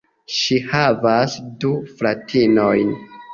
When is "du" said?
1.65-1.75